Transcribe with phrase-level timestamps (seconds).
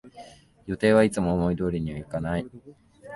[0.65, 2.47] 予定はいつも思い通りにいかない